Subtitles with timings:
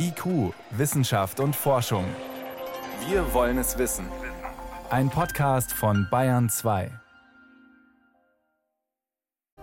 [0.00, 2.04] IQ, Wissenschaft und Forschung.
[3.08, 4.06] Wir wollen es wissen.
[4.90, 6.90] Ein Podcast von Bayern 2.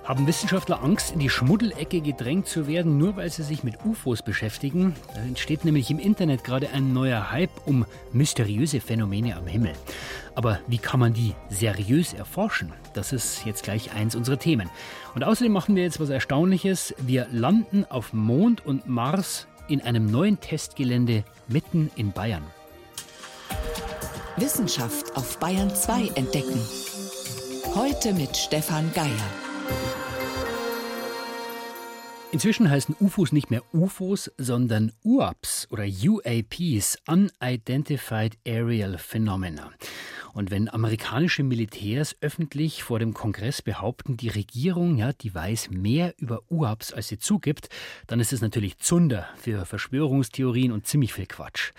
[0.03, 4.23] Haben Wissenschaftler Angst, in die Schmuddelecke gedrängt zu werden, nur weil sie sich mit UFOs
[4.23, 4.93] beschäftigen?
[5.15, 9.73] Da entsteht nämlich im Internet gerade ein neuer Hype um mysteriöse Phänomene am Himmel.
[10.35, 12.73] Aber wie kann man die seriös erforschen?
[12.93, 14.69] Das ist jetzt gleich eins unserer Themen.
[15.15, 16.93] Und außerdem machen wir jetzt was Erstaunliches.
[16.99, 22.43] Wir landen auf Mond und Mars in einem neuen Testgelände mitten in Bayern.
[24.37, 26.59] Wissenschaft auf Bayern 2 entdecken.
[27.73, 29.09] Heute mit Stefan Geier.
[32.31, 39.71] Inzwischen heißen UFOs nicht mehr UFOs, sondern UAPs oder UAPs, Unidentified Aerial Phenomena.
[40.35, 46.13] Und wenn amerikanische Militärs öffentlich vor dem Kongress behaupten, die Regierung, ja, die weiß mehr
[46.17, 47.69] über UAPs, als sie zugibt,
[48.07, 51.71] dann ist es natürlich Zunder für Verschwörungstheorien und ziemlich viel Quatsch.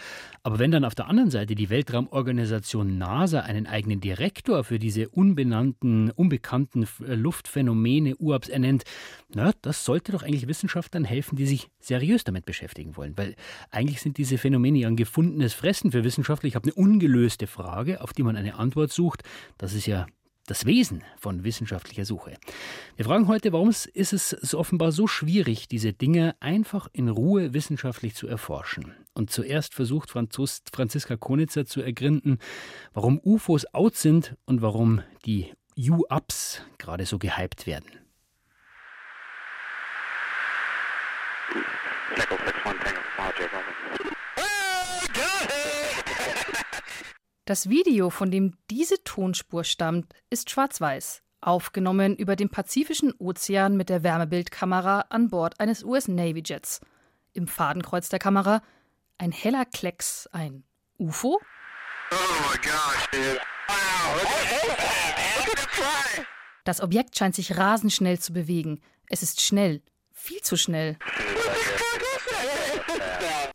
[0.42, 5.10] Aber wenn dann auf der anderen Seite die Weltraumorganisation NASA einen eigenen Direktor für diese
[5.10, 8.84] unbenannten, unbekannten Luftphänomene UAPs ernennt,
[9.34, 13.18] na, das sollte doch eigentlich Wissenschaftlern helfen, die sich seriös damit beschäftigen wollen.
[13.18, 13.34] Weil
[13.70, 16.48] eigentlich sind diese Phänomene ja ein gefundenes Fressen für Wissenschaftler.
[16.48, 19.22] Ich habe eine ungelöste Frage, auf die man eine Antwort sucht.
[19.58, 20.06] Das ist ja
[20.46, 22.34] das Wesen von wissenschaftlicher Suche.
[22.94, 28.14] Wir fragen heute, warum ist es offenbar so schwierig, diese Dinge einfach in Ruhe wissenschaftlich
[28.14, 28.94] zu erforschen.
[29.12, 32.38] Und zuerst versucht Franzos, Franziska Konitzer zu ergründen,
[32.94, 37.90] warum UFOs out sind und warum die U-Ups gerade so gehypt werden.
[47.46, 53.88] Das Video, von dem diese Tonspur stammt, ist schwarz-weiß, aufgenommen über dem Pazifischen Ozean mit
[53.88, 56.80] der Wärmebildkamera an Bord eines US Navy Jets.
[57.34, 58.62] Im Fadenkreuz der Kamera
[59.16, 60.64] ein heller Klecks, ein
[60.98, 61.40] UFO?
[62.10, 62.16] Oh
[66.64, 68.80] das Objekt scheint sich rasend schnell zu bewegen.
[69.08, 70.98] Es ist schnell, viel zu schnell.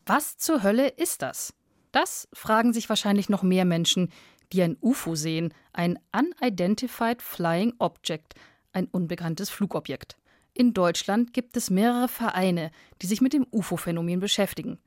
[0.06, 1.54] Was zur Hölle ist das?
[1.92, 4.12] Das fragen sich wahrscheinlich noch mehr Menschen,
[4.54, 8.36] die ein UFO sehen, ein Unidentified Flying Object,
[8.74, 10.18] ein unbekanntes Flugobjekt.
[10.54, 12.72] In Deutschland gibt es mehrere Vereine,
[13.02, 14.80] die sich mit dem UFO-Phänomen beschäftigen.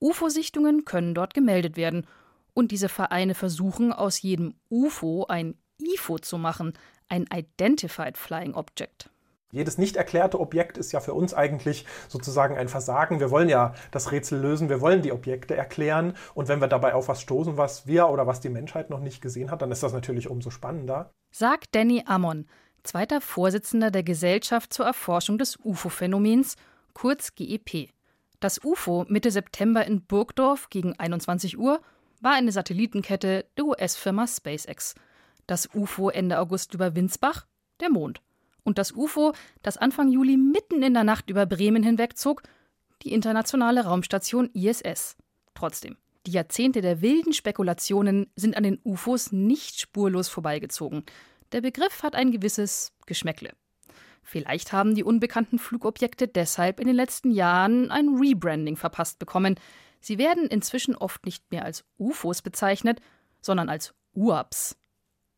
[0.00, 2.06] UFO-Sichtungen können dort gemeldet werden.
[2.52, 6.74] Und diese Vereine versuchen, aus jedem UFO ein IFO zu machen,
[7.08, 9.10] ein Identified Flying Object.
[9.52, 13.20] Jedes nicht erklärte Objekt ist ja für uns eigentlich sozusagen ein Versagen.
[13.20, 16.14] Wir wollen ja das Rätsel lösen, wir wollen die Objekte erklären.
[16.34, 19.22] Und wenn wir dabei auf was stoßen, was wir oder was die Menschheit noch nicht
[19.22, 21.12] gesehen hat, dann ist das natürlich umso spannender.
[21.30, 22.46] Sagt Danny Ammon,
[22.82, 26.56] zweiter Vorsitzender der Gesellschaft zur Erforschung des UFO-Phänomens,
[26.92, 27.90] kurz GEP.
[28.40, 31.80] Das UFO Mitte September in Burgdorf gegen 21 Uhr
[32.20, 34.94] war eine Satellitenkette der US-Firma SpaceX.
[35.46, 37.46] Das UFO Ende August über Winsbach,
[37.80, 38.20] der Mond
[38.66, 39.32] und das UFO,
[39.62, 42.42] das Anfang Juli mitten in der Nacht über Bremen hinwegzog,
[43.02, 45.16] die internationale Raumstation ISS.
[45.54, 45.96] Trotzdem,
[46.26, 51.04] die Jahrzehnte der wilden Spekulationen sind an den UFOs nicht spurlos vorbeigezogen.
[51.52, 53.52] Der Begriff hat ein gewisses Geschmäckle.
[54.22, 59.54] Vielleicht haben die unbekannten Flugobjekte deshalb in den letzten Jahren ein Rebranding verpasst bekommen.
[60.00, 63.00] Sie werden inzwischen oft nicht mehr als UFOs bezeichnet,
[63.40, 64.76] sondern als UAPs.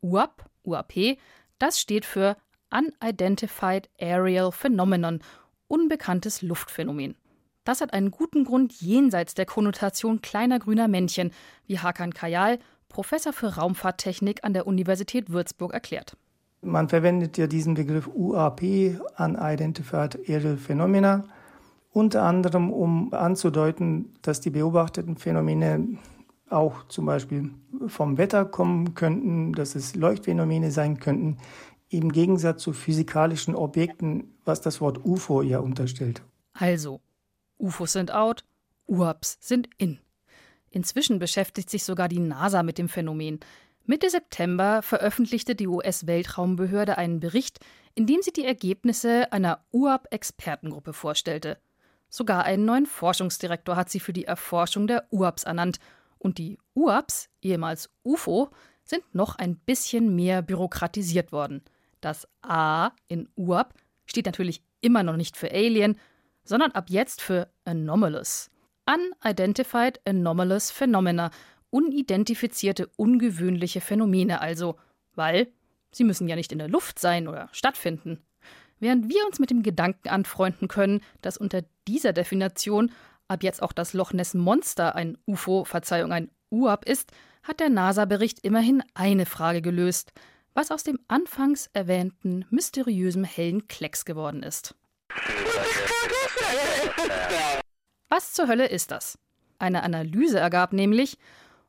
[0.01, 1.19] UAP, UAP,
[1.59, 2.39] das steht für
[2.71, 5.21] Unidentified Aerial Phenomenon,
[5.69, 7.17] unbekanntes Luftphänomen.
[7.65, 11.33] Das hat einen guten Grund jenseits der Konnotation kleiner grüner Männchen,
[11.67, 12.59] wie Hakan Kayal,
[12.89, 16.17] Professor für Raumfahrttechnik an der Universität Würzburg, erklärt.
[16.63, 18.63] Man verwendet ja diesen Begriff UAP,
[19.19, 21.25] Unidentified Aerial Phenomena,
[21.93, 25.99] unter anderem um anzudeuten, dass die beobachteten Phänomene
[26.51, 27.51] auch zum Beispiel
[27.87, 31.37] vom Wetter kommen könnten, dass es Leuchtphänomene sein könnten,
[31.89, 36.23] im Gegensatz zu physikalischen Objekten, was das Wort UFO ja unterstellt.
[36.53, 37.01] Also,
[37.59, 38.45] UFOs sind out,
[38.87, 39.99] UAPs sind in.
[40.71, 43.41] Inzwischen beschäftigt sich sogar die NASA mit dem Phänomen.
[43.85, 47.61] Mitte September veröffentlichte die US-Weltraumbehörde einen Bericht,
[47.95, 51.59] in dem sie die Ergebnisse einer UAP-Expertengruppe vorstellte.
[52.11, 55.79] Sogar einen neuen Forschungsdirektor hat sie für die Erforschung der UAPs ernannt.
[56.19, 58.51] Und die UAPs, ehemals UFO,
[58.85, 61.63] sind noch ein bisschen mehr bürokratisiert worden.
[62.01, 63.75] Das A in UAP
[64.07, 65.99] steht natürlich immer noch nicht für Alien,
[66.45, 68.51] sondern ab jetzt für Anomalous.
[68.87, 71.31] Unidentified Anomalous Phenomena,
[71.71, 74.77] unidentifizierte ungewöhnliche Phänomene also,
[75.15, 75.49] weil
[75.91, 78.23] sie müssen ja nicht in der Luft sein oder stattfinden.
[78.81, 82.93] Während wir uns mit dem Gedanken anfreunden können, dass unter dieser Definition
[83.29, 87.13] Ab jetzt auch das Loch Ness Monster ein UFO, Verzeihung, ein UAP ist,
[87.43, 90.13] hat der NASA-Bericht immerhin eine Frage gelöst,
[90.59, 94.75] was aus dem anfangs erwähnten mysteriösen hellen Klecks geworden ist.
[98.09, 99.21] Was zur Hölle ist das?
[99.61, 101.17] Eine Analyse ergab nämlich,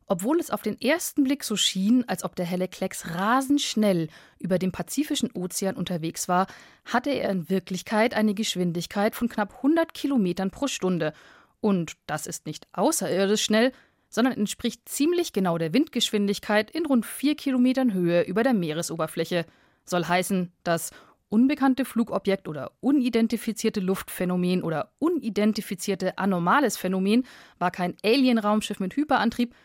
[0.08, 4.08] obwohl es auf den ersten Blick so schien, als ob der helle Klecks rasend schnell
[4.40, 6.48] über dem Pazifischen Ozean unterwegs war,
[6.84, 11.14] hatte er in Wirklichkeit eine Geschwindigkeit von knapp 100 Kilometern pro Stunde.
[11.62, 13.72] Und das ist nicht außerirdisch schnell,
[14.10, 19.46] sondern entspricht ziemlich genau der Windgeschwindigkeit in rund vier Kilometern Höhe über der Meeresoberfläche.
[19.86, 20.92] Soll heißen, das
[21.30, 27.26] unbekannte Flugobjekt oder unidentifizierte Luftphänomen oder unidentifizierte anormales Phänomen
[27.60, 29.56] war kein Alien-Raumschiff mit Hyperantrieb,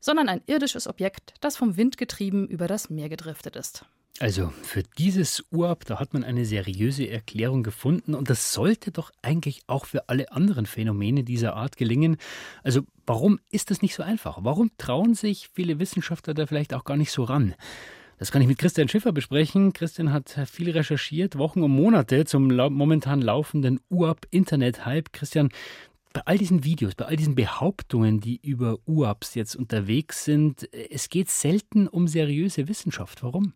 [0.00, 3.84] sondern ein irdisches Objekt, das vom Wind getrieben über das Meer gedriftet ist.
[4.18, 9.10] Also für dieses Urab, da hat man eine seriöse Erklärung gefunden und das sollte doch
[9.22, 12.18] eigentlich auch für alle anderen Phänomene dieser Art gelingen.
[12.62, 14.38] Also warum ist das nicht so einfach?
[14.42, 17.54] Warum trauen sich viele Wissenschaftler da vielleicht auch gar nicht so ran?
[18.18, 19.72] Das kann ich mit Christian Schiffer besprechen.
[19.72, 25.14] Christian hat viel recherchiert, Wochen und Monate zum momentan laufenden UAP-Internet-Hype.
[25.14, 25.48] Christian,
[26.12, 31.08] bei all diesen Videos, bei all diesen Behauptungen, die über UAPs jetzt unterwegs sind, es
[31.08, 33.22] geht selten um seriöse Wissenschaft.
[33.22, 33.54] Warum?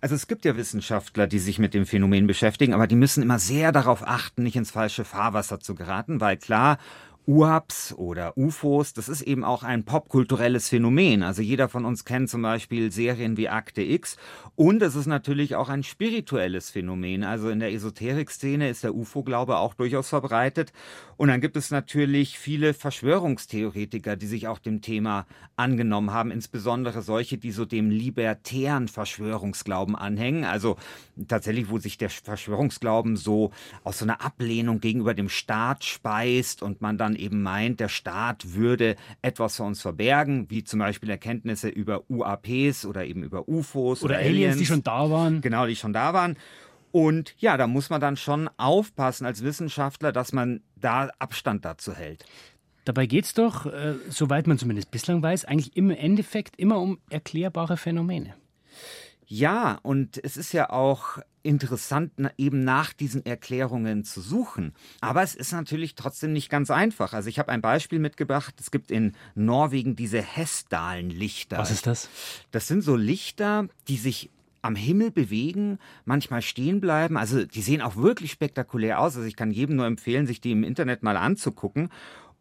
[0.00, 3.38] Also es gibt ja Wissenschaftler, die sich mit dem Phänomen beschäftigen, aber die müssen immer
[3.38, 6.78] sehr darauf achten, nicht ins falsche Fahrwasser zu geraten, weil klar,
[7.28, 11.22] UAPs oder UFOs, das ist eben auch ein popkulturelles Phänomen.
[11.22, 14.16] Also jeder von uns kennt zum Beispiel Serien wie Akte X
[14.56, 17.24] und es ist natürlich auch ein spirituelles Phänomen.
[17.24, 20.72] Also in der Esoterik-Szene ist der UFO-Glaube auch durchaus verbreitet.
[21.18, 25.26] Und dann gibt es natürlich viele Verschwörungstheoretiker, die sich auch dem Thema
[25.56, 30.44] angenommen haben, insbesondere solche, die so dem libertären Verschwörungsglauben anhängen.
[30.44, 30.76] Also
[31.26, 33.50] tatsächlich, wo sich der Verschwörungsglauben so
[33.84, 38.54] aus so einer Ablehnung gegenüber dem Staat speist und man dann eben meint, der Staat
[38.54, 44.02] würde etwas vor uns verbergen, wie zum Beispiel Erkenntnisse über UAPs oder eben über UFOs
[44.02, 45.40] oder, oder Aliens, Aliens, die schon da waren.
[45.40, 46.36] Genau, die schon da waren.
[46.90, 51.94] Und ja, da muss man dann schon aufpassen als Wissenschaftler, dass man da Abstand dazu
[51.94, 52.24] hält.
[52.84, 56.98] Dabei geht es doch, äh, soweit man zumindest bislang weiß, eigentlich im Endeffekt immer um
[57.10, 58.34] erklärbare Phänomene.
[59.30, 64.74] Ja, und es ist ja auch interessant, eben nach diesen Erklärungen zu suchen.
[65.00, 67.12] Aber es ist natürlich trotzdem nicht ganz einfach.
[67.12, 68.54] Also ich habe ein Beispiel mitgebracht.
[68.58, 71.58] Es gibt in Norwegen diese Hessdalen-Lichter.
[71.58, 72.08] Was ist das?
[72.50, 74.30] Das sind so Lichter, die sich
[74.62, 77.16] am Himmel bewegen, manchmal stehen bleiben.
[77.16, 79.14] Also die sehen auch wirklich spektakulär aus.
[79.16, 81.90] Also ich kann jedem nur empfehlen, sich die im Internet mal anzugucken.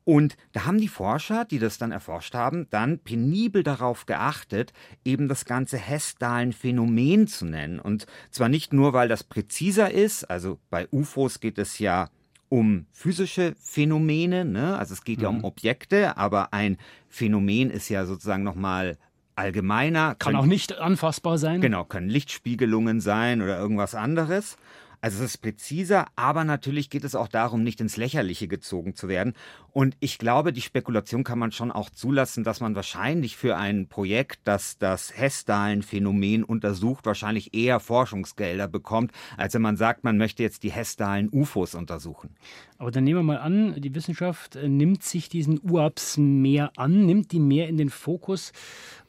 [0.08, 4.72] Und da haben die Forscher, die das dann erforscht haben, dann penibel darauf geachtet,
[5.04, 7.78] eben das ganze Hessdalen-Phänomen zu nennen.
[7.78, 12.08] Und zwar nicht nur, weil das präziser ist, also bei UFOs geht es ja
[12.48, 14.78] um physische Phänomene, ne?
[14.78, 15.24] also es geht mhm.
[15.24, 15.44] ja um mhm.
[15.44, 16.78] Objekte, aber ein
[17.10, 18.98] Phänomen ist ja sozusagen nochmal
[19.36, 20.16] allgemeiner.
[20.16, 21.60] Kann können, auch nicht anfassbar sein.
[21.60, 24.56] Genau, können Lichtspiegelungen sein oder irgendwas anderes.
[25.00, 29.08] Also es ist präziser, aber natürlich geht es auch darum, nicht ins Lächerliche gezogen zu
[29.08, 29.34] werden.
[29.72, 33.88] Und ich glaube, die Spekulation kann man schon auch zulassen, dass man wahrscheinlich für ein
[33.88, 40.42] Projekt, das das Hessdalen-Phänomen untersucht, wahrscheinlich eher Forschungsgelder bekommt, als wenn man sagt, man möchte
[40.42, 42.36] jetzt die Hessdalen-UFOs untersuchen.
[42.80, 47.06] Aber dann nehmen wir mal an, die Wissenschaft äh, nimmt sich diesen UAPs mehr an,
[47.06, 48.52] nimmt die mehr in den Fokus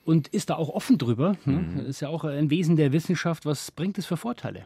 [0.04, 1.36] und ist da auch offen drüber.
[1.44, 1.58] Ne?
[1.58, 1.76] Mhm.
[1.78, 3.46] Das ist ja auch ein Wesen der Wissenschaft.
[3.46, 4.64] Was bringt es für Vorteile?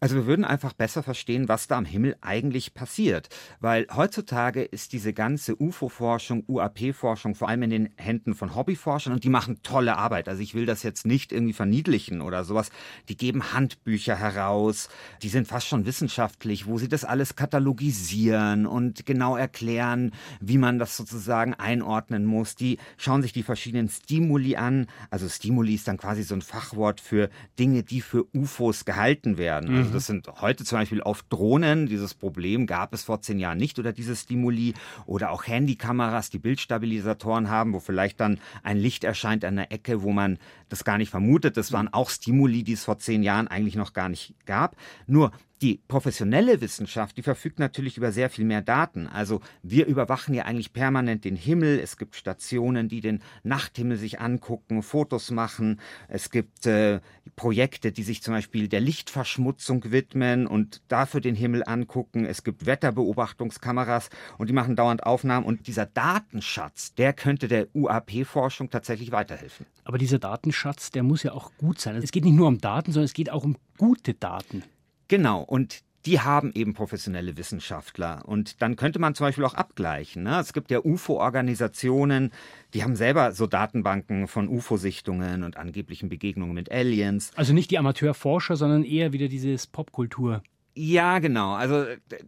[0.00, 3.28] Also wir würden einfach besser verstehen, was da am Himmel eigentlich passiert.
[3.60, 9.24] Weil heutzutage ist diese ganze UFO-Forschung, UAP-Forschung vor allem in den Händen von Hobbyforschern und
[9.24, 10.28] die machen tolle Arbeit.
[10.28, 12.70] Also ich will das jetzt nicht irgendwie verniedlichen oder sowas.
[13.08, 14.88] Die geben Handbücher heraus,
[15.22, 20.78] die sind fast schon wissenschaftlich, wo sie das alles katalogisieren und genau erklären, wie man
[20.78, 22.54] das sozusagen einordnen muss.
[22.54, 24.86] Die schauen sich die verschiedenen Stimuli an.
[25.10, 29.69] Also Stimuli ist dann quasi so ein Fachwort für Dinge, die für UFOs gehalten werden.
[29.76, 29.94] Also mhm.
[29.94, 31.86] das sind heute zum Beispiel oft Drohnen.
[31.86, 34.74] Dieses Problem gab es vor zehn Jahren nicht oder diese Stimuli
[35.06, 40.02] oder auch Handykameras, die Bildstabilisatoren haben, wo vielleicht dann ein Licht erscheint an der Ecke,
[40.02, 41.56] wo man das gar nicht vermutet.
[41.56, 44.76] Das waren auch Stimuli, die es vor zehn Jahren eigentlich noch gar nicht gab.
[45.06, 45.32] Nur
[45.62, 49.06] die professionelle Wissenschaft, die verfügt natürlich über sehr viel mehr Daten.
[49.06, 51.78] Also wir überwachen ja eigentlich permanent den Himmel.
[51.78, 55.80] Es gibt Stationen, die den Nachthimmel sich angucken, Fotos machen.
[56.08, 57.00] Es gibt äh,
[57.36, 62.24] Projekte, die sich zum Beispiel der Lichtverschmutzung widmen und dafür den Himmel angucken.
[62.24, 65.44] Es gibt Wetterbeobachtungskameras und die machen dauernd Aufnahmen.
[65.44, 69.66] Und dieser Datenschatz, der könnte der UAP-Forschung tatsächlich weiterhelfen.
[69.84, 71.96] Aber dieser Datenschatz, der muss ja auch gut sein.
[71.96, 74.62] Es geht nicht nur um Daten, sondern es geht auch um gute Daten.
[75.10, 78.22] Genau, und die haben eben professionelle Wissenschaftler.
[78.26, 80.22] Und dann könnte man zum Beispiel auch abgleichen.
[80.22, 80.38] Ne?
[80.38, 82.30] Es gibt ja UFO-Organisationen,
[82.74, 87.32] die haben selber so Datenbanken von UFO-Sichtungen und angeblichen Begegnungen mit Aliens.
[87.34, 90.44] Also nicht die Amateurforscher, sondern eher wieder dieses Popkultur.
[90.74, 91.54] Ja, genau.
[91.54, 91.84] Also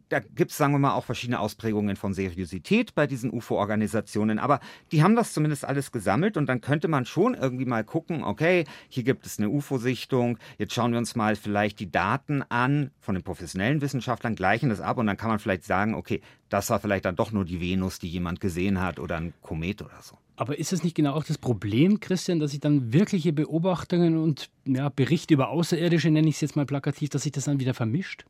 [0.08, 4.40] da gibt es, sagen wir mal, auch verschiedene Ausprägungen von Seriosität bei diesen UFO-Organisationen.
[4.40, 4.58] Aber
[4.90, 8.64] die haben das zumindest alles gesammelt und dann könnte man schon irgendwie mal gucken, okay,
[8.88, 13.14] hier gibt es eine UFO-Sichtung, jetzt schauen wir uns mal vielleicht die Daten an von
[13.14, 16.80] den professionellen Wissenschaftlern, gleichen das ab und dann kann man vielleicht sagen, okay, das war
[16.80, 20.18] vielleicht dann doch nur die Venus, die jemand gesehen hat oder ein Komet oder so.
[20.42, 24.50] Aber ist es nicht genau auch das Problem, Christian, dass sich dann wirkliche Beobachtungen und
[24.64, 27.74] ja, Berichte über Außerirdische, nenne ich es jetzt mal plakativ, dass sich das dann wieder
[27.74, 28.24] vermischt?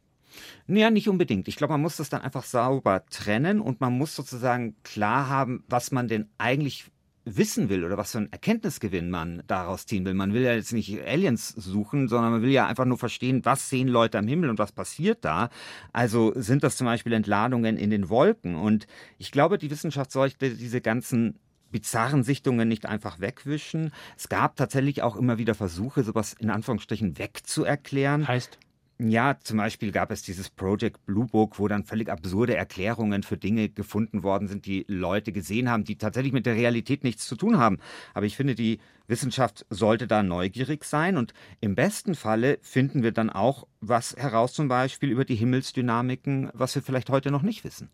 [0.67, 1.49] Ja, nicht unbedingt.
[1.49, 5.65] Ich glaube, man muss das dann einfach sauber trennen und man muss sozusagen klar haben,
[5.71, 6.85] was man denn eigentlich
[7.25, 10.13] wissen will oder was für einen Erkenntnisgewinn man daraus ziehen will.
[10.13, 13.71] Man will ja jetzt nicht Aliens suchen, sondern man will ja einfach nur verstehen, was
[13.71, 15.49] sehen Leute am Himmel und was passiert da.
[15.95, 18.55] Also sind das zum Beispiel Entladungen in den Wolken.
[18.55, 21.39] Und ich glaube, die Wissenschaft sollte diese ganzen
[21.73, 23.93] bizarren Sichtungen nicht einfach wegwischen.
[24.17, 28.29] Es gab tatsächlich auch immer wieder Versuche, sowas in Anführungsstrichen wegzuerklären.
[28.29, 28.59] Heißt?
[28.99, 33.37] Ja, zum Beispiel gab es dieses Project Blue Book, wo dann völlig absurde Erklärungen für
[33.37, 37.35] Dinge gefunden worden sind, die Leute gesehen haben, die tatsächlich mit der Realität nichts zu
[37.35, 37.79] tun haben.
[38.15, 43.11] Aber ich finde, die Wissenschaft sollte da neugierig sein und im besten Falle finden wir
[43.11, 47.65] dann auch was heraus, zum Beispiel über die Himmelsdynamiken, was wir vielleicht heute noch nicht
[47.65, 47.91] wissen.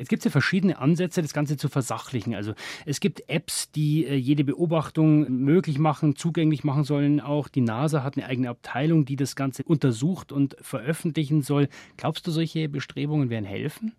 [0.00, 2.34] Jetzt gibt es ja verschiedene Ansätze, das Ganze zu versachlichen.
[2.34, 2.54] Also
[2.86, 7.20] es gibt Apps, die äh, jede Beobachtung möglich machen, zugänglich machen sollen.
[7.20, 11.68] Auch die NASA hat eine eigene Abteilung, die das Ganze untersucht und veröffentlichen soll.
[11.98, 13.92] Glaubst du, solche Bestrebungen werden helfen?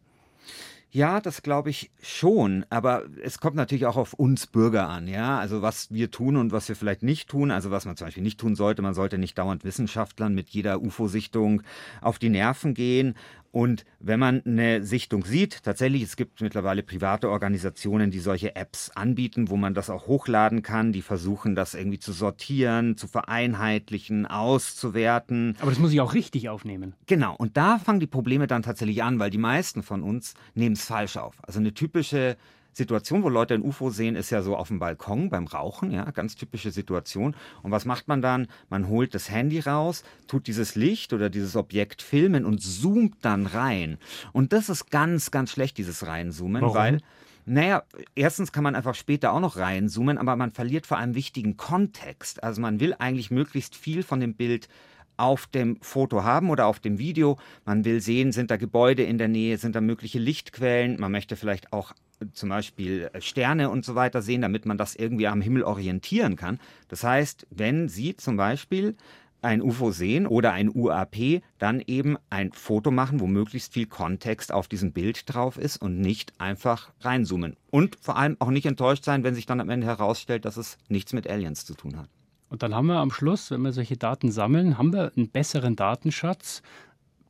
[0.94, 5.40] Ja, das glaube ich schon, aber es kommt natürlich auch auf uns Bürger an, ja.
[5.40, 7.50] Also was wir tun und was wir vielleicht nicht tun.
[7.50, 10.82] Also was man zum Beispiel nicht tun sollte, man sollte nicht dauernd Wissenschaftlern mit jeder
[10.82, 11.62] UFO-Sichtung
[12.02, 13.16] auf die Nerven gehen
[13.52, 18.92] und wenn man eine Sichtung sieht, tatsächlich, es gibt mittlerweile private Organisationen, die solche Apps
[18.92, 24.26] anbieten, wo man das auch hochladen kann, die versuchen, das irgendwie zu sortieren, zu vereinheitlichen,
[24.26, 25.58] auszuwerten.
[25.60, 26.96] Aber das muss ich auch richtig aufnehmen.
[27.08, 30.74] Genau, und da fangen die Probleme dann tatsächlich an, weil die meisten von uns nehmen
[30.74, 31.36] es falsch auf.
[31.44, 32.38] Also eine typische
[32.74, 36.10] Situation, wo Leute ein UFO sehen, ist ja so auf dem Balkon beim Rauchen, ja,
[36.12, 37.36] ganz typische Situation.
[37.64, 38.48] Und was macht man dann?
[38.70, 43.46] Man holt das Handy raus, tut dieses Licht oder dieses Objekt filmen und zoomt dann
[43.46, 43.98] rein.
[44.32, 46.76] Und das ist ganz, ganz schlecht, dieses Reinzoomen, Warum?
[46.76, 46.98] weil
[47.46, 47.84] naja,
[48.16, 52.44] erstens kann man einfach später auch noch reinzoomen, aber man verliert vor allem wichtigen Kontext.
[52.44, 54.70] Also man will eigentlich möglichst viel von dem Bild
[55.18, 57.38] auf dem Foto haben oder auf dem Video.
[57.66, 61.00] Man will sehen, sind da Gebäude in der Nähe, sind da mögliche Lichtquellen.
[61.00, 61.94] Man möchte vielleicht auch
[62.34, 66.60] zum Beispiel Sterne und so weiter sehen, damit man das irgendwie am Himmel orientieren kann.
[66.88, 68.96] Das heißt, wenn Sie zum Beispiel
[69.42, 74.52] ein UFO sehen oder ein UAP, dann eben ein Foto machen, wo möglichst viel Kontext
[74.52, 77.58] auf diesem Bild drauf ist und nicht einfach reinzoomen.
[77.70, 80.78] Und vor allem auch nicht enttäuscht sein, wenn sich dann am Ende herausstellt, dass es
[80.90, 82.10] nichts mit Aliens zu tun hat.
[82.50, 85.78] Und dann haben wir am Schluss, wenn wir solche Daten sammeln, haben wir einen besseren
[85.78, 86.62] Datenschatz.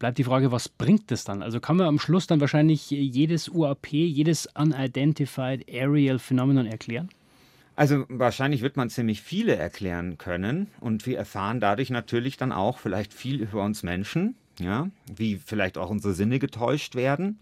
[0.01, 1.43] Bleibt die Frage, was bringt das dann?
[1.43, 7.10] Also kann man am Schluss dann wahrscheinlich jedes UAP, jedes Unidentified Aerial Phenomenon erklären?
[7.75, 12.79] Also wahrscheinlich wird man ziemlich viele erklären können und wir erfahren dadurch natürlich dann auch
[12.79, 17.38] vielleicht viel über uns Menschen, ja, wie vielleicht auch unsere Sinne getäuscht werden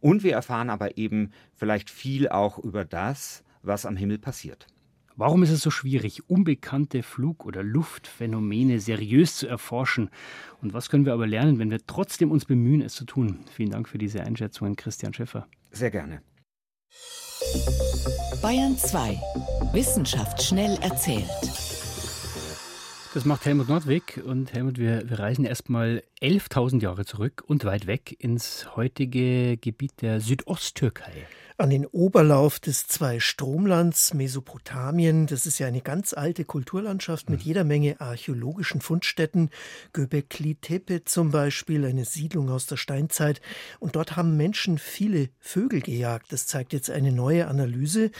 [0.00, 4.68] und wir erfahren aber eben vielleicht viel auch über das, was am Himmel passiert.
[5.16, 10.10] Warum ist es so schwierig, unbekannte Flug- oder Luftphänomene seriös zu erforschen?
[10.60, 13.44] Und was können wir aber lernen, wenn wir trotzdem uns bemühen, es zu tun?
[13.52, 15.46] Vielen Dank für diese Einschätzungen, Christian Schäffer.
[15.70, 16.20] Sehr gerne.
[18.42, 19.16] Bayern 2.
[19.72, 21.30] Wissenschaft schnell erzählt.
[23.14, 24.20] Das macht Helmut Nordwig.
[24.26, 30.02] Und Helmut, wir, wir reisen erstmal 11.000 Jahre zurück und weit weg ins heutige Gebiet
[30.02, 35.28] der Südosttürkei an den Oberlauf des Zwei-Stromlands Mesopotamien.
[35.28, 37.46] Das ist ja eine ganz alte Kulturlandschaft mit mhm.
[37.46, 39.50] jeder Menge archäologischen Fundstätten.
[39.92, 43.40] Göbekli Tepe zum Beispiel, eine Siedlung aus der Steinzeit.
[43.78, 46.32] Und dort haben Menschen viele Vögel gejagt.
[46.32, 48.10] Das zeigt jetzt eine neue Analyse.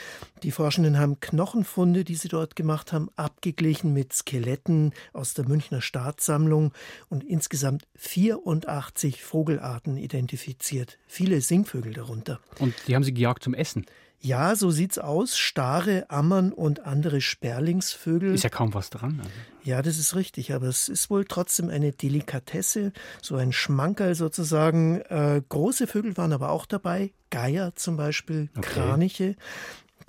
[0.44, 5.80] Die Forschenden haben Knochenfunde, die sie dort gemacht haben, abgeglichen mit Skeletten aus der Münchner
[5.80, 6.72] Staatssammlung
[7.08, 10.98] und insgesamt 84 Vogelarten identifiziert.
[11.06, 12.40] Viele Singvögel darunter.
[12.58, 13.86] Und die haben sie Jagd zum Essen.
[14.24, 15.36] Ja, so sieht's aus.
[15.36, 18.32] Stare, Ammern und andere Sperlingsvögel.
[18.34, 19.20] Ist ja kaum was dran.
[19.20, 19.30] Also.
[19.64, 25.02] Ja, das ist richtig, aber es ist wohl trotzdem eine Delikatesse, so ein Schmankerl sozusagen.
[25.02, 28.66] Äh, große Vögel waren aber auch dabei, Geier zum Beispiel, okay.
[28.70, 29.36] Kraniche.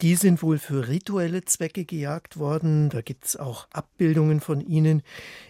[0.02, 2.90] Die sind wohl für rituelle Zwecke gejagt worden.
[2.90, 5.04] Da gibt es auch Abbildungen von ihnen.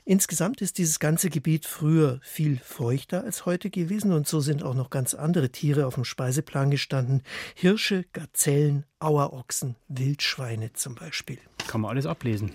[0.04, 4.76] Insgesamt ist dieses ganze Gebiet früher viel feuchter als heute gewesen und so sind auch
[4.76, 7.24] noch ganz andere Tiere auf dem Speiseplan gestanden.
[7.56, 11.40] Hirsche, Gazellen, Auerochsen, Wildschweine zum Beispiel.
[11.68, 12.52] Kann man alles ablesen.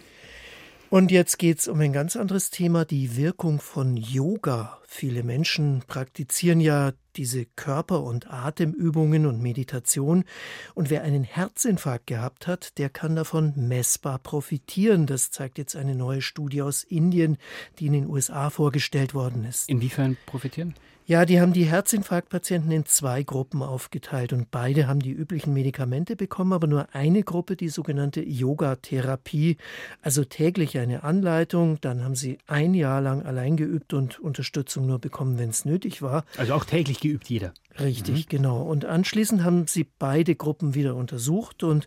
[0.90, 4.80] Und jetzt geht es um ein ganz anderes Thema, die Wirkung von Yoga.
[4.88, 10.24] Viele Menschen praktizieren ja diese Körper- und Atemübungen und Meditation.
[10.74, 15.06] Und wer einen Herzinfarkt gehabt hat, der kann davon messbar profitieren.
[15.06, 17.38] Das zeigt jetzt eine neue Studie aus Indien,
[17.78, 19.68] die in den USA vorgestellt worden ist.
[19.68, 20.74] Inwiefern profitieren?
[21.06, 26.14] Ja, die haben die Herzinfarktpatienten in zwei Gruppen aufgeteilt und beide haben die üblichen Medikamente
[26.14, 29.56] bekommen, aber nur eine Gruppe die sogenannte Yoga-Therapie,
[30.02, 31.80] also täglich eine Anleitung.
[31.80, 36.00] Dann haben sie ein Jahr lang allein geübt und Unterstützung nur bekommen, wenn es nötig
[36.00, 36.24] war.
[36.36, 37.54] Also auch täglich geübt jeder.
[37.78, 38.28] Richtig, mhm.
[38.28, 38.62] genau.
[38.62, 41.86] Und anschließend haben sie beide Gruppen wieder untersucht und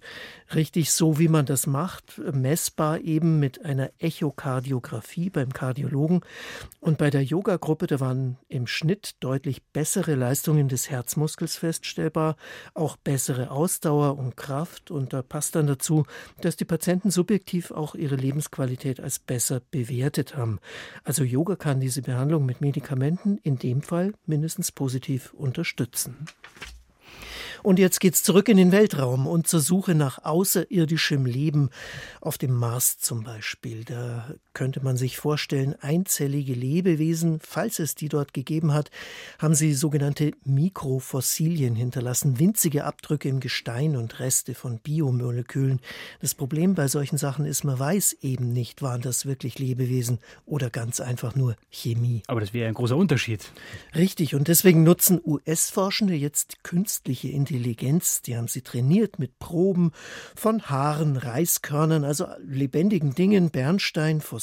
[0.56, 6.22] richtig so, wie man das macht, messbar eben mit einer Echokardiographie beim Kardiologen.
[6.80, 12.38] Und bei der Yoga-Gruppe, da waren im Schnitt deutlich bessere Leistungen des Herzmuskels feststellbar,
[12.74, 14.90] auch bessere Ausdauer und Kraft.
[14.90, 16.06] Und da passt dann dazu,
[16.42, 20.60] dass die Patienten subjektiv auch ihre Lebensqualität als besser bewertet haben.
[21.04, 26.28] Also Yoga kann diese Behandlung mit Medikamenten in dem Fall mindestens positiv unterstützen unterstützen.
[27.62, 31.70] Und jetzt geht's zurück in den Weltraum und zur Suche nach außerirdischem Leben
[32.20, 33.86] auf dem Mars zum Beispiel.
[33.86, 38.92] Da könnte man sich vorstellen, einzellige Lebewesen, falls es die dort gegeben hat,
[39.40, 45.80] haben sie sogenannte Mikrofossilien hinterlassen, winzige Abdrücke im Gestein und Reste von Biomolekülen.
[46.22, 50.70] Das Problem bei solchen Sachen ist, man weiß eben nicht, waren das wirklich Lebewesen oder
[50.70, 52.24] ganz einfach nur Chemie.
[52.28, 53.52] Aber das wäre ein großer Unterschied.
[53.96, 59.92] Richtig, und deswegen nutzen US-Forschende jetzt künstliche Intelligenz die haben sie trainiert mit Proben
[60.36, 64.43] von Haaren, Reiskörnern, also lebendigen Dingen, Bernstein, Fossilien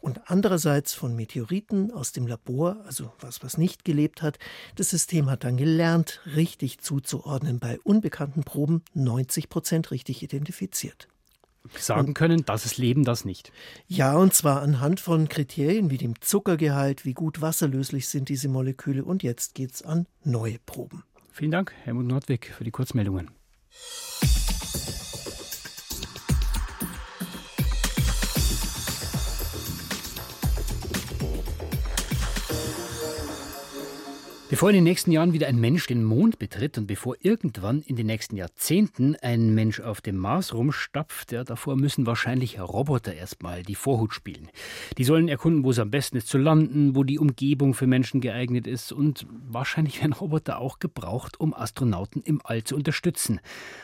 [0.00, 4.38] und andererseits von Meteoriten aus dem Labor, also was, was nicht gelebt hat.
[4.76, 11.08] Das System hat dann gelernt, richtig zuzuordnen, bei unbekannten Proben 90 Prozent richtig identifiziert
[11.76, 13.52] sagen können, das ist Leben, das nicht.
[13.86, 19.04] Ja, und zwar anhand von Kriterien wie dem Zuckergehalt, wie gut wasserlöslich sind diese Moleküle
[19.04, 21.04] und jetzt geht es an neue Proben.
[21.32, 23.30] Vielen Dank, Helmut Nordwig, für die Kurzmeldungen.
[34.50, 37.96] Bevor in den nächsten Jahren wieder ein Mensch den Mond betritt und bevor irgendwann in
[37.96, 43.62] den nächsten Jahrzehnten ein Mensch auf dem Mars rumstapft, ja, davor müssen wahrscheinlich Roboter erstmal
[43.62, 44.48] die Vorhut spielen.
[44.96, 48.22] Die sollen erkunden, wo es am besten ist zu landen, wo die Umgebung für Menschen
[48.22, 53.40] geeignet ist und wahrscheinlich werden Roboter auch gebraucht, um Astronauten im All zu unterstützen.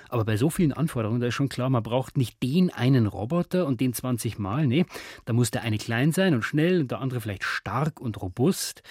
[0.08, 3.66] Aber bei so vielen Anforderungen, da ist schon klar, man braucht nicht den einen Roboter
[3.66, 4.66] und den 20 Mal.
[4.66, 4.86] Nee,
[5.26, 8.82] da muss der eine klein sein und schnell und der andere vielleicht stark und robust.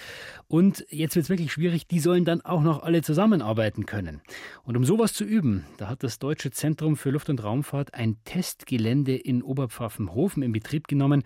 [0.46, 4.20] Und jetzt wird es wirklich schwierig, die sollen dann auch noch alle zusammenarbeiten können.
[4.62, 8.16] Und um sowas zu üben, da hat das Deutsche Zentrum für Luft- und Raumfahrt ein
[8.24, 11.22] Testgelände in Oberpfaffenhofen in Betrieb genommen.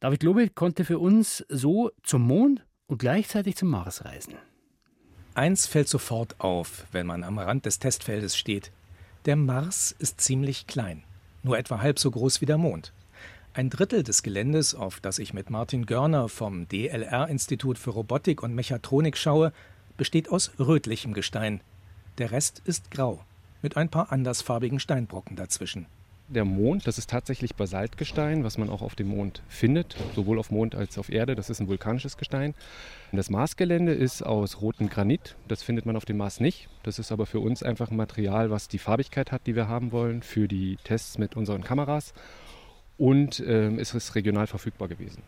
[0.00, 4.34] David Lobe konnte für uns so zum Mond und gleichzeitig zum Mars reisen.
[5.34, 8.70] Eins fällt sofort auf, wenn man am Rand des Testfeldes steht.
[9.24, 11.02] Der Mars ist ziemlich klein,
[11.42, 12.92] nur etwa halb so groß wie der Mond.
[13.56, 18.52] Ein Drittel des Geländes, auf das ich mit Martin Görner vom DLR-Institut für Robotik und
[18.52, 19.52] Mechatronik schaue,
[19.96, 21.60] besteht aus rötlichem Gestein.
[22.18, 23.24] Der Rest ist grau,
[23.62, 25.86] mit ein paar andersfarbigen Steinbrocken dazwischen.
[26.26, 30.50] Der Mond, das ist tatsächlich Basaltgestein, was man auch auf dem Mond findet, sowohl auf
[30.50, 31.36] Mond als auch auf Erde.
[31.36, 32.54] Das ist ein vulkanisches Gestein.
[33.12, 35.36] Das Marsgelände ist aus rotem Granit.
[35.46, 36.68] Das findet man auf dem Mars nicht.
[36.82, 39.92] Das ist aber für uns einfach ein Material, was die Farbigkeit hat, die wir haben
[39.92, 42.14] wollen für die Tests mit unseren Kameras
[42.98, 45.22] und äh, es ist regional verfügbar gewesen.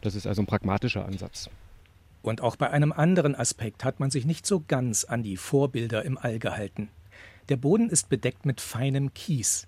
[0.00, 1.50] Das ist also ein pragmatischer Ansatz.
[2.22, 6.04] Und auch bei einem anderen Aspekt hat man sich nicht so ganz an die Vorbilder
[6.04, 6.88] im All gehalten.
[7.48, 9.66] Der Boden ist bedeckt mit feinem Kies.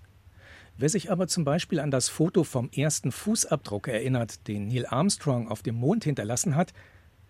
[0.77, 5.47] Wer sich aber zum Beispiel an das Foto vom ersten Fußabdruck erinnert, den Neil Armstrong
[5.47, 6.73] auf dem Mond hinterlassen hat,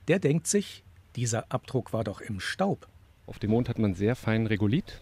[0.07, 0.83] der denkt sich,
[1.15, 2.88] dieser Abdruck war doch im Staub.
[3.25, 5.01] Auf dem Mond hat man sehr feinen Regolith.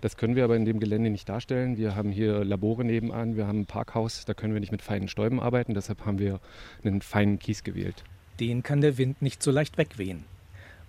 [0.00, 1.76] Das können wir aber in dem Gelände nicht darstellen.
[1.76, 5.08] Wir haben hier Labore nebenan, wir haben ein Parkhaus, da können wir nicht mit feinen
[5.08, 6.40] Stäuben arbeiten, deshalb haben wir
[6.82, 8.02] einen feinen Kies gewählt.
[8.38, 10.24] Den kann der Wind nicht so leicht wegwehen.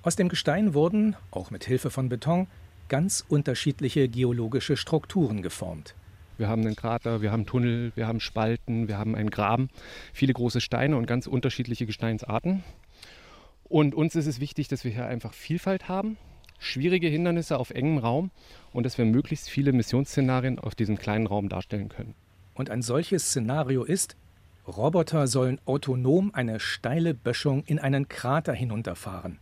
[0.01, 2.47] Aus dem Gestein wurden, auch mit Hilfe von Beton,
[2.87, 5.93] ganz unterschiedliche geologische Strukturen geformt.
[6.37, 9.69] Wir haben einen Krater, wir haben Tunnel, wir haben Spalten, wir haben einen Graben,
[10.13, 12.63] viele große Steine und ganz unterschiedliche Gesteinsarten.
[13.65, 16.17] Und uns ist es wichtig, dass wir hier einfach Vielfalt haben
[16.61, 18.31] schwierige Hindernisse auf engem Raum
[18.71, 22.13] und dass wir möglichst viele Missionsszenarien auf diesem kleinen Raum darstellen können.
[22.53, 24.15] Und ein solches Szenario ist,
[24.67, 29.39] Roboter sollen autonom eine steile Böschung in einen Krater hinunterfahren.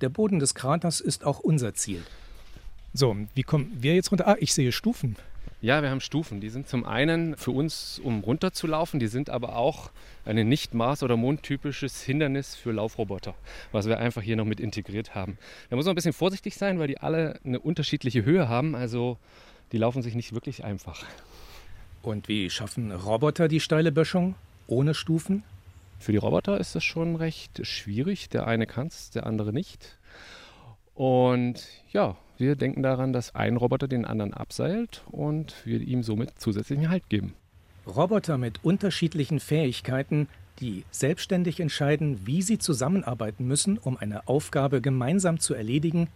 [0.00, 2.02] Der Boden des Kraters ist auch unser Ziel.
[2.94, 4.26] So, wie kommen wir jetzt runter?
[4.26, 5.16] Ah, ich sehe Stufen.
[5.62, 6.40] Ja, wir haben Stufen.
[6.40, 9.90] Die sind zum einen für uns, um runterzulaufen, die sind aber auch
[10.24, 13.34] ein nicht Mars- oder Mondtypisches Hindernis für Laufroboter,
[13.72, 15.38] was wir einfach hier noch mit integriert haben.
[15.70, 18.74] Da muss man ein bisschen vorsichtig sein, weil die alle eine unterschiedliche Höhe haben.
[18.74, 19.18] Also
[19.72, 21.04] die laufen sich nicht wirklich einfach.
[22.02, 24.34] Und wie schaffen Roboter die steile Böschung
[24.66, 25.42] ohne Stufen?
[25.98, 28.28] Für die Roboter ist das schon recht schwierig.
[28.28, 29.98] Der eine kann es, der andere nicht.
[30.94, 36.38] Und ja, wir denken daran, dass ein Roboter den anderen abseilt und wir ihm somit
[36.38, 37.34] zusätzlichen Halt geben.
[37.86, 40.28] Roboter mit unterschiedlichen Fähigkeiten,
[40.60, 46.08] die selbstständig entscheiden, wie sie zusammenarbeiten müssen, um eine Aufgabe gemeinsam zu erledigen,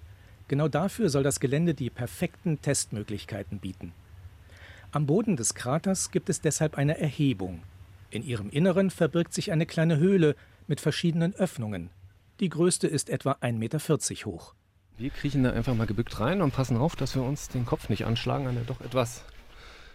[0.49, 3.93] genau dafür soll das Gelände die perfekten Testmöglichkeiten bieten.
[4.93, 7.63] Am Boden des Kraters gibt es deshalb eine Erhebung.
[8.11, 10.35] In ihrem Inneren verbirgt sich eine kleine Höhle
[10.67, 11.91] mit verschiedenen Öffnungen.
[12.41, 13.79] Die größte ist etwa 1,40 Meter
[14.27, 14.55] hoch.
[15.01, 17.89] Wir kriechen da einfach mal gebückt rein und passen auf, dass wir uns den Kopf
[17.89, 19.25] nicht anschlagen an der doch etwas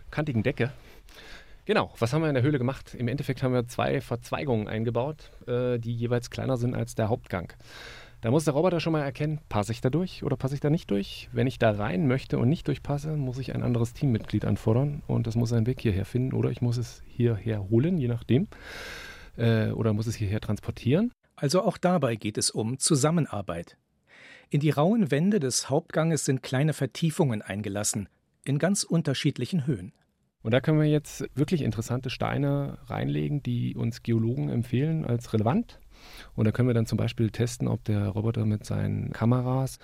[0.09, 0.71] kantigen Decke.
[1.65, 2.95] Genau, was haben wir in der Höhle gemacht?
[2.95, 7.53] Im Endeffekt haben wir zwei Verzweigungen eingebaut, äh, die jeweils kleiner sind als der Hauptgang.
[8.21, 10.71] Da muss der Roboter schon mal erkennen, passe ich da durch oder passe ich da
[10.71, 11.29] nicht durch.
[11.31, 15.27] Wenn ich da rein möchte und nicht durchpasse, muss ich ein anderes Teammitglied anfordern und
[15.27, 18.47] das muss seinen Weg hierher finden oder ich muss es hierher holen, je nachdem.
[19.37, 21.11] Äh, oder muss es hierher transportieren.
[21.35, 23.77] Also auch dabei geht es um Zusammenarbeit.
[24.49, 28.09] In die rauen Wände des Hauptganges sind kleine Vertiefungen eingelassen,
[28.43, 29.91] in ganz unterschiedlichen Höhen.
[30.43, 35.79] Und da können wir jetzt wirklich interessante Steine reinlegen, die uns Geologen empfehlen als relevant.
[36.35, 39.79] Und da können wir dann zum Beispiel testen, ob der Roboter mit seinen Kameras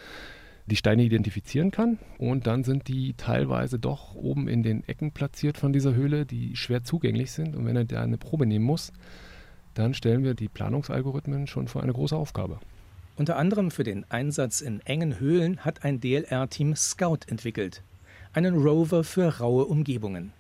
[0.68, 1.98] die Steine identifizieren kann.
[2.20, 6.56] Und dann sind die teilweise doch oben in den Ecken platziert von dieser Höhle, die
[6.56, 7.56] schwer zugänglich sind.
[7.56, 8.94] Und wenn er da eine Probe nehmen muss,
[9.74, 12.60] dann stellen wir die Planungsalgorithmen schon vor eine große Aufgabe.
[13.18, 17.84] Unter anderem für den Einsatz in engen Höhlen hat ein DLR-Team Scout entwickelt,
[18.34, 20.34] einen Rover für raue Umgebungen.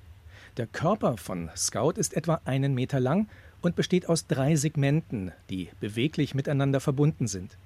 [0.57, 3.27] Der Körper von Scout ist etwa einen Meter lang
[3.62, 7.57] und besteht aus drei Segmenten, die beweglich miteinander verbunden sind.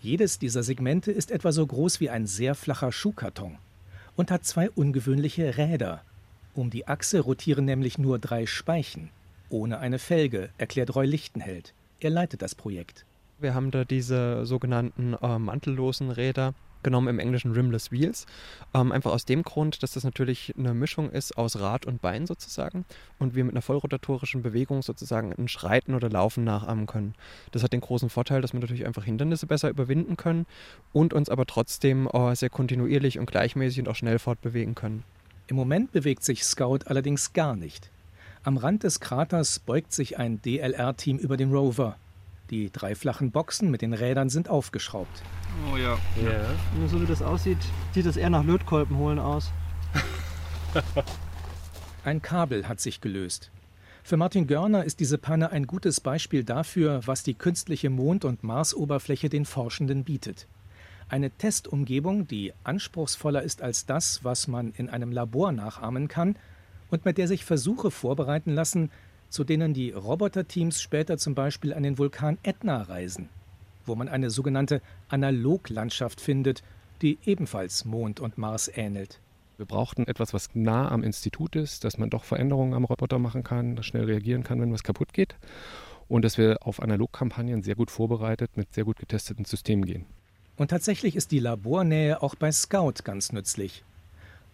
[0.00, 3.58] Jedes dieser Segmente ist etwa so groß wie ein sehr flacher Schuhkarton
[4.16, 6.02] und hat zwei ungewöhnliche Räder.
[6.54, 9.10] Um die Achse rotieren nämlich nur drei Speichen,
[9.48, 11.74] ohne eine Felge, erklärt Roy Lichtenheld.
[12.00, 13.04] Er leitet das Projekt.
[13.40, 18.26] Wir haben da diese sogenannten äh, mantellosen Räder genommen im Englischen Rimless Wheels.
[18.74, 22.26] Ähm, einfach aus dem Grund, dass das natürlich eine Mischung ist aus Rad und Bein
[22.26, 22.84] sozusagen
[23.18, 27.14] und wir mit einer vollrotatorischen Bewegung sozusagen ein Schreiten oder Laufen nachahmen können.
[27.52, 30.46] Das hat den großen Vorteil, dass wir natürlich einfach Hindernisse besser überwinden können
[30.92, 35.04] und uns aber trotzdem äh, sehr kontinuierlich und gleichmäßig und auch schnell fortbewegen können.
[35.46, 37.90] Im Moment bewegt sich Scout allerdings gar nicht.
[38.42, 41.96] Am Rand des Kraters beugt sich ein DLR-Team über den Rover.
[42.50, 45.22] Die drei flachen Boxen mit den Rädern sind aufgeschraubt.
[45.70, 45.98] Oh ja.
[46.22, 46.40] ja.
[46.78, 47.58] Nur so wie das aussieht,
[47.92, 49.52] sieht das eher nach Lötkolben holen aus.
[52.04, 53.50] Ein Kabel hat sich gelöst.
[54.02, 58.42] Für Martin Görner ist diese Panne ein gutes Beispiel dafür, was die künstliche Mond- und
[58.42, 60.46] Marsoberfläche den Forschenden bietet.
[61.10, 66.36] Eine Testumgebung, die anspruchsvoller ist als das, was man in einem Labor nachahmen kann
[66.88, 68.90] und mit der sich Versuche vorbereiten lassen,
[69.28, 73.28] zu denen die Roboterteams später zum Beispiel an den Vulkan Etna reisen,
[73.86, 76.62] wo man eine sogenannte Analoglandschaft findet,
[77.02, 79.20] die ebenfalls Mond und Mars ähnelt.
[79.56, 83.42] Wir brauchten etwas, was nah am Institut ist, dass man doch Veränderungen am Roboter machen
[83.42, 85.34] kann, schnell reagieren kann, wenn was kaputt geht.
[86.06, 90.06] Und dass wir auf Analogkampagnen sehr gut vorbereitet mit sehr gut getesteten Systemen gehen.
[90.56, 93.84] Und tatsächlich ist die Labornähe auch bei Scout ganz nützlich.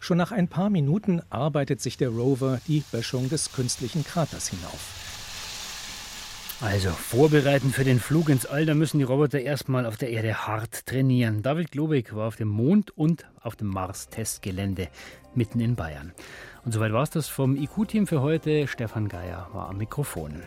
[0.05, 6.59] Schon nach ein paar Minuten arbeitet sich der Rover die Böschung des künstlichen Kraters hinauf.
[6.61, 10.47] Also vorbereiten für den Flug ins All, da müssen die Roboter erstmal auf der Erde
[10.47, 11.43] hart trainieren.
[11.43, 14.89] David Globig war auf dem Mond und auf dem Mars-Testgelände
[15.35, 16.13] mitten in Bayern.
[16.67, 18.69] Und soweit war es das vom IQ-Team für heute.
[18.69, 20.43] Stefan Geier war am Mikrofon.